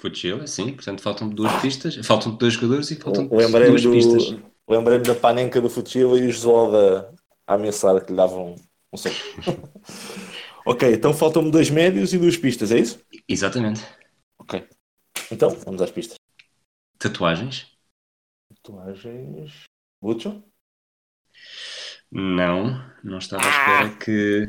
[0.00, 4.38] Fuchila, sim, portanto faltam duas pistas, faltam dois jogadores e faltam duas do, pistas.
[4.68, 6.76] Lembrei-me da panenca do Fuchila e o Josualdo
[7.46, 8.54] a ameaçar que lhe davam
[8.92, 9.08] um som.
[10.64, 13.00] ok, então faltam-me dois médios e duas pistas, é isso?
[13.28, 13.84] Exatamente.
[14.38, 14.68] Ok.
[15.32, 16.16] Então, vamos às pistas.
[16.98, 17.66] Tatuagens?
[18.48, 19.64] Tatuagens.
[20.00, 20.44] Butcho?
[22.10, 23.98] Não, não estava à espera ah!
[23.98, 24.46] que.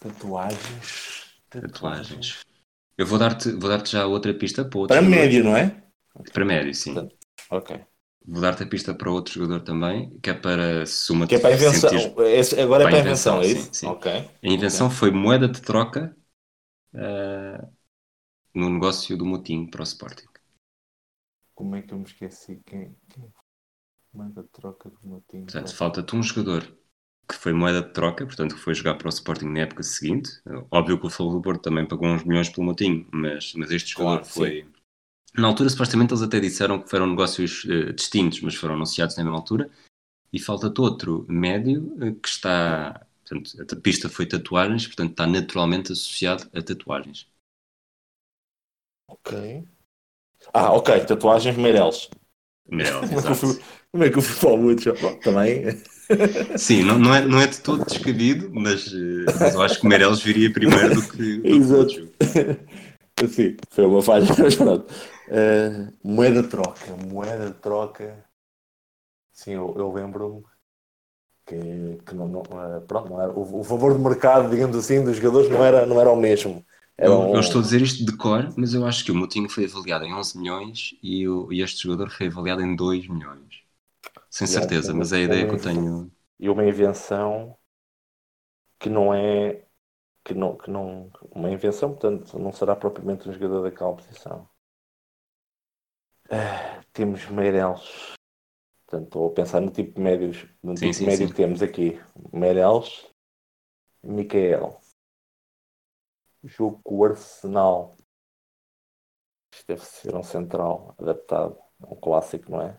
[0.00, 1.40] Tatuagens.
[1.48, 2.49] Tatuagens.
[3.00, 5.22] Eu vou dar-te vou dar já outra pista para outro Para jogador.
[5.22, 5.82] médio, não é?
[6.34, 6.94] Para médio, sim.
[7.48, 7.80] Ok.
[8.26, 11.38] Vou dar-te a pista para outro jogador também, que é para se uma Que é
[11.38, 11.88] para a invenção.
[11.88, 12.60] Sentir...
[12.60, 13.62] Agora é para a invenção, invenção é isso?
[13.62, 13.86] Sim, sim.
[13.86, 14.30] Okay.
[14.42, 14.98] A invenção okay.
[14.98, 16.14] foi moeda de troca
[16.92, 17.72] uh,
[18.54, 20.28] no negócio do Motim para o Sporting.
[21.54, 22.60] Como é que eu me esqueci?
[22.66, 23.32] Quem, quem...
[24.12, 25.44] Moeda de troca do Motim.
[25.44, 26.70] Portanto, falta-te um jogador
[27.28, 30.30] que foi moeda de troca, portanto, que foi jogar para o Sporting na época seguinte.
[30.70, 33.92] Óbvio que o Futebol do Porto também pagou uns milhões pelo Motinho, mas, mas este
[33.92, 34.62] jogador claro, foi.
[34.62, 34.68] Sim.
[35.38, 39.22] Na altura, supostamente, eles até disseram que foram negócios uh, distintos, mas foram anunciados na
[39.22, 39.70] mesma altura.
[40.32, 43.06] E falta-te outro médio uh, que está.
[43.24, 47.28] Portanto, a pista foi tatuagens, portanto, está naturalmente associado a tatuagens.
[49.06, 49.64] Ok.
[50.52, 52.10] Ah, ok, tatuagens Meireles.
[52.68, 53.62] Meireles, exato.
[53.92, 54.94] Como é que eu fui para o Mucho?
[55.20, 55.62] Também.
[56.56, 59.86] Sim, não, não, é, não é de todo descabido, mas, eh, mas eu acho que
[59.86, 61.40] o Meirelles viria primeiro do que.
[61.44, 62.08] Exato.
[63.28, 64.92] Sim, foi uma falha, mas pronto.
[65.28, 68.24] Uh, moeda de troca, moeda de troca.
[69.32, 70.42] Sim, eu, eu lembro-me
[71.46, 75.04] que, que não, não, uh, pronto, não era, o, o, valor de mercado, digamos assim,
[75.04, 76.64] dos jogadores não era, não era o mesmo.
[76.96, 77.34] Era eu, um...
[77.34, 80.04] eu, estou a dizer isto de cor, mas eu acho que o Moutinho foi avaliado
[80.04, 83.59] em 11 milhões e, o, e este jogador foi avaliado em 2 milhões.
[84.30, 86.10] Sem certeza, mas é a ideia que eu tenho.
[86.38, 87.58] E uma invenção
[88.78, 89.66] que não é.
[90.22, 94.48] Que não, que não, uma invenção, portanto, não será propriamente um jogador daquela posição.
[96.26, 98.14] Uh, temos Meireles.
[98.86, 101.32] Portanto, estou a pensar no tipo de médios, no sim, tipo sim, médio sim.
[101.32, 102.00] que temos aqui.
[102.32, 103.10] Meireles,
[104.02, 104.78] Micael.
[106.44, 107.96] Jogo com o Arsenal.
[109.52, 111.58] Isto deve ser um central adaptado.
[111.80, 112.78] Um clássico, não é?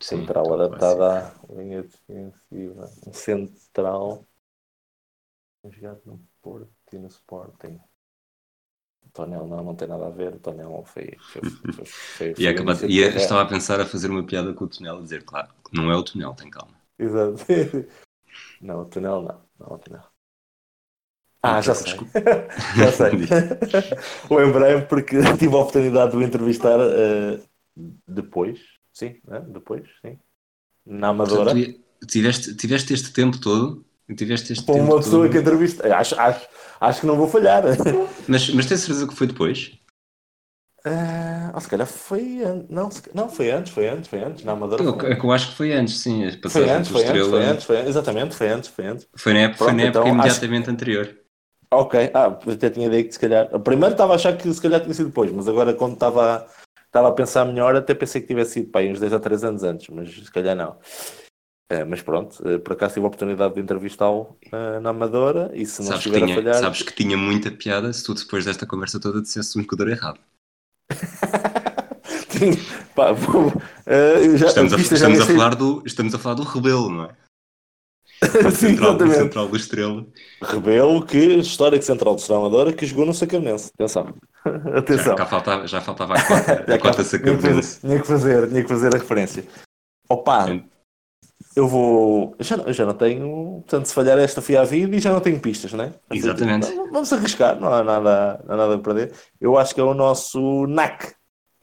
[0.00, 2.90] Central Sim, adaptada à linha defensiva.
[3.06, 4.26] Um central
[5.68, 7.78] jogado no Porto e no Sporting.
[9.04, 10.34] O Tonel não, não tem nada a ver.
[10.34, 11.16] O Tonel foi.
[11.20, 14.68] foi, foi, foi, e, acabado, e estava a pensar a fazer uma piada com o
[14.68, 16.74] Tonel a dizer, claro, não é o Tonel, tem calma.
[16.98, 17.44] Exato.
[18.60, 19.42] não, o Tonel não.
[19.58, 20.04] Não é o Tonel.
[21.42, 21.94] Ah, já sei.
[22.76, 23.10] já sei.
[24.30, 27.42] Lembrei-me porque tive a oportunidade de o entrevistar uh,
[28.06, 28.60] depois.
[28.92, 29.42] Sim, né?
[29.48, 30.18] depois, sim.
[30.86, 31.52] Na Amadora.
[31.52, 33.84] Portanto, tiveste, tiveste este tempo todo.
[34.16, 35.30] Tiveste este uma pessoa todo.
[35.30, 35.96] que entrevista.
[35.96, 36.48] Acho, acho,
[36.80, 37.62] acho que não vou falhar.
[38.26, 39.72] Mas, mas tens certeza que foi depois?
[40.86, 42.38] Uh, ou se calhar foi.
[42.68, 44.44] Não, não, foi antes, foi antes, foi antes.
[44.44, 44.82] Na Amadora.
[44.82, 46.30] Eu, eu acho que foi antes, sim.
[46.48, 49.08] Foi antes, foi antes, foi antes, foi antes, exatamente, foi antes, foi antes.
[49.14, 50.70] Foi na época, Pronto, foi na época então, imediatamente acho...
[50.70, 51.20] anterior.
[51.72, 53.46] Ok, ah, até tinha ideia que se calhar.
[53.60, 56.46] Primeiro estava a achar que se calhar tinha sido depois, mas agora quando estava,
[56.90, 59.62] estava a pensar melhor, até pensei que tivesse sido pá, uns 10 a 3 anos
[59.62, 60.76] antes, mas se calhar não.
[61.70, 65.64] É, mas pronto, eh, por acaso tive a oportunidade de entrevistá-lo uh, na Amadora e
[65.64, 66.54] se não sabes estiver tinha, a falhar.
[66.56, 70.18] Sabes que tinha muita piada se tu depois desta conversa toda dissesse um jogador errado.
[72.96, 77.04] Pá, uh, já, estamos, a, estamos, a falar do, estamos a falar do Rebelo, não
[77.04, 77.16] é?
[78.22, 79.16] Sim, central, exatamente.
[79.16, 80.06] central do Estrela.
[80.42, 83.70] Rebelo, que histórico central de Amadora, que jogou no Sacarense.
[83.74, 84.14] Atenção.
[84.76, 85.16] Atenção.
[85.16, 87.80] Já faltava, já faltava a cota, a cota Sacarense.
[87.80, 89.44] Tinha que, fazer, tinha que fazer a referência.
[90.08, 90.46] Opa,
[91.56, 92.36] eu vou.
[92.40, 93.62] Já, já não tenho.
[93.62, 95.92] Portanto, se falhar esta fui à vida e já não tenho pistas, não é?
[96.10, 96.70] Exatamente.
[96.70, 99.12] Então, vamos arriscar, não há, nada, não há nada a perder.
[99.40, 101.14] Eu acho que é o nosso NAC,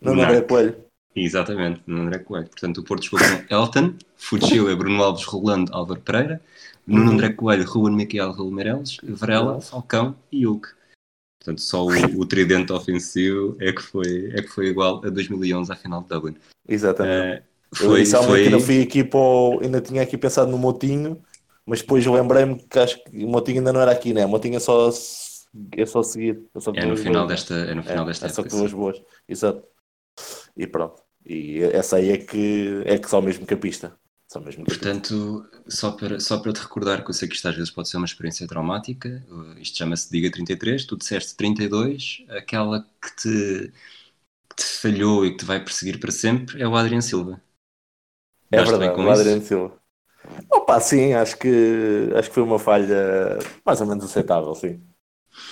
[0.02, 0.87] no André Coelho.
[1.20, 2.48] Exatamente, no André Coelho.
[2.48, 6.42] Portanto, o Porto jogou com Elton, Fuchila, Bruno Alves, Rolando, Álvaro Pereira,
[6.86, 7.10] no uhum.
[7.12, 10.70] André Coelho, Ruben Miquel, Raul Meireles, Varela, Falcão e Hulk.
[11.40, 15.72] Portanto, só o, o, tridente ofensivo é que, foi, é que foi igual a 2011
[15.72, 16.36] à final de Dublin.
[16.68, 17.42] Exatamente.
[17.42, 18.44] Uh, foi, eu foi...
[18.46, 19.60] ainda fui aqui para o...
[19.62, 21.22] ainda tinha aqui pensado no Motinho,
[21.66, 24.26] mas depois lembrei-me que acho que o Motinho ainda não era aqui, né?
[24.26, 26.44] O Motinho é só, é só seguir.
[26.54, 27.40] É, só é no final boas.
[27.40, 28.50] desta, é no final é, desta é época.
[28.50, 29.64] só duas boas, exato.
[30.56, 31.07] E pronto.
[31.30, 33.98] E essa aí é que é que só mesmo capista.
[34.30, 37.56] Só mesmo Portanto, só para, só para te recordar que eu sei que isto às
[37.56, 39.24] vezes pode ser uma experiência traumática,
[39.58, 43.72] isto chama-se Diga 33, tu disseste 32, aquela que te,
[44.50, 47.42] que te falhou e que te vai perseguir para sempre é o Adriano Silva.
[48.52, 49.80] É verdade, o Adriano Silva.
[50.52, 54.82] Opa, sim, acho que, acho que foi uma falha mais ou menos aceitável, sim.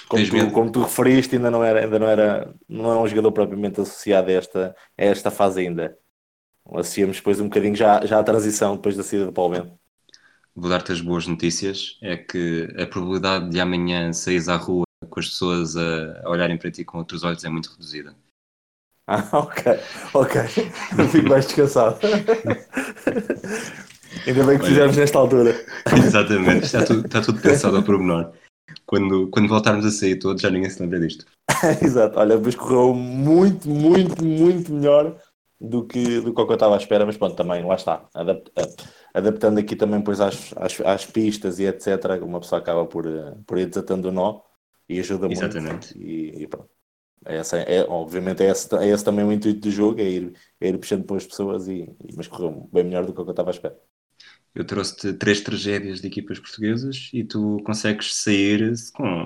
[0.07, 3.31] Como tu, como tu, referiste, ainda não era, ainda não era, não é um jogador
[3.31, 5.97] propriamente associado a esta, a esta fase ainda.
[6.67, 9.79] Associamos depois um bocadinho já, já a transição depois da saída do Paulo Bento.
[10.55, 15.19] Vou dar-te as boas notícias, é que a probabilidade de amanhã saís à rua com
[15.19, 18.15] as pessoas a, a olharem para ti com outros olhos é muito reduzida.
[19.07, 19.79] Ah, ok,
[20.13, 20.41] ok.
[20.97, 21.99] Eu fico mais descansado.
[24.25, 25.65] Ainda bem que fizemos nesta altura.
[25.93, 28.31] Exatamente, está tudo, está tudo pensado ao pormenor.
[28.86, 31.25] Quando, quando voltarmos a sair todos, já ninguém se lembra disto.
[31.82, 35.19] Exato, olha, mas correu muito, muito, muito melhor
[35.60, 38.08] do que, do que eu estava à espera, mas pronto, também, lá está.
[39.13, 42.21] adaptando aqui também pois às, às, às, pistas e etc.
[42.21, 43.06] Uma pessoa acaba por,
[43.45, 44.41] por ir desatando o nó
[44.89, 45.97] e ajuda Exatamente.
[45.97, 45.97] muito.
[45.97, 46.69] E, e pronto.
[47.25, 50.69] Essa é, obviamente é esse, é esse também o intuito do jogo, é ir, é
[50.69, 53.51] ir puxando para as pessoas, e, mas correu bem melhor do que eu estava à
[53.51, 53.75] espera.
[54.55, 59.25] Eu trouxe-te três tragédias de equipas portuguesas e tu consegues sair com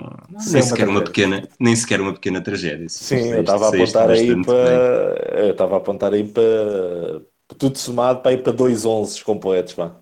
[0.52, 2.88] nem sequer uma, uma pequena, nem sequer uma pequena tragédia.
[2.88, 7.22] Sim, eu estava a apontar aí para eu estava a apontar aí para
[7.56, 10.00] tudo somado para ir para dois onze completos, pá.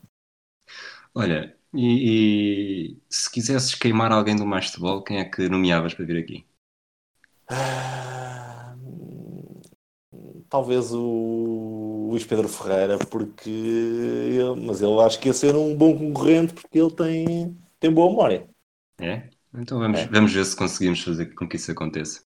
[1.14, 6.06] Olha, e, e, se quisesses queimar alguém do mais futebol, quem é que nomeavas para
[6.06, 6.46] vir aqui?
[7.50, 8.74] Ah,
[10.48, 15.96] talvez o Luís Pedro Ferreira, porque ele, mas ele acho que ia ser um bom
[15.96, 18.48] concorrente porque ele tem, tem boa memória.
[19.00, 19.28] É?
[19.54, 20.06] Então vamos, é.
[20.06, 22.22] vamos ver se conseguimos fazer com que isso aconteça.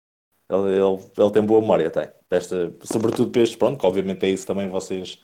[0.50, 2.08] Ele, ele, ele tem boa memória, tem.
[2.28, 5.18] Desta, sobretudo para estes, pronto, que obviamente é isso também vocês,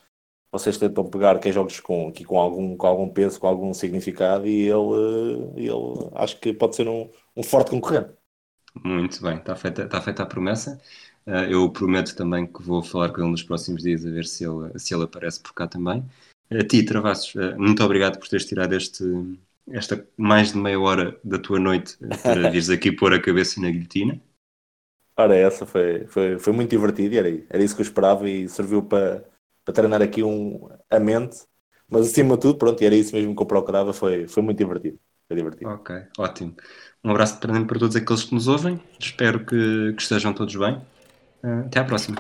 [0.51, 3.75] vocês tentam pegar que é jogos com, aqui com, algum, com algum peso, com algum
[3.75, 8.13] significado e ele, ele acho que pode ser um, um forte concorrente.
[8.83, 10.81] Muito bem, está feita, está feita a promessa.
[11.27, 14.45] Uh, eu prometo também que vou falar com ele nos próximos dias a ver se
[14.45, 16.05] ele, se ele aparece por cá também.
[16.51, 19.05] A ti, Travassos, uh, muito obrigado por teres tirado este,
[19.71, 23.71] esta mais de meia hora da tua noite para vires aqui pôr a cabeça na
[23.71, 24.21] guilhotina.
[25.17, 28.83] Ora, essa foi, foi, foi muito divertido, era, era isso que eu esperava e serviu
[28.83, 29.25] para,
[29.65, 31.39] para treinar aqui um, a mente,
[31.89, 34.99] mas acima de tudo, pronto, era isso mesmo que eu procurava, foi, foi muito divertido.
[35.27, 35.71] Foi divertido.
[35.71, 36.55] Ok, ótimo.
[37.03, 38.81] Um abraço para todos aqueles que nos ouvem.
[38.99, 40.83] Espero que, que estejam todos bem.
[41.45, 42.17] Uh, até à próxima.